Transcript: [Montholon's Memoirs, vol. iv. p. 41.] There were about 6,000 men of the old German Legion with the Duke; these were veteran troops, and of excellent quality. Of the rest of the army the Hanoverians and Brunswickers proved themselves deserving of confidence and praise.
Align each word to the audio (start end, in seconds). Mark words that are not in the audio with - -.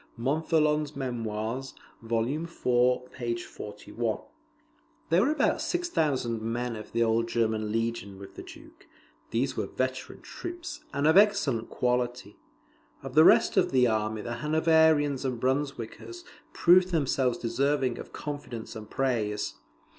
[Montholon's 0.17 0.95
Memoirs, 0.95 1.75
vol. 2.01 2.27
iv. 2.27 2.47
p. 3.19 3.35
41.] 3.45 4.19
There 5.11 5.21
were 5.21 5.29
about 5.29 5.61
6,000 5.61 6.41
men 6.41 6.75
of 6.75 6.91
the 6.91 7.03
old 7.03 7.27
German 7.27 7.71
Legion 7.71 8.17
with 8.17 8.33
the 8.33 8.41
Duke; 8.41 8.87
these 9.29 9.55
were 9.55 9.67
veteran 9.67 10.21
troops, 10.23 10.83
and 10.91 11.05
of 11.05 11.17
excellent 11.17 11.69
quality. 11.69 12.39
Of 13.03 13.13
the 13.13 13.23
rest 13.23 13.57
of 13.57 13.71
the 13.71 13.85
army 13.85 14.23
the 14.23 14.37
Hanoverians 14.37 15.23
and 15.23 15.39
Brunswickers 15.39 16.23
proved 16.51 16.89
themselves 16.91 17.37
deserving 17.37 17.99
of 17.99 18.11
confidence 18.11 18.75
and 18.75 18.89
praise. 18.89 19.53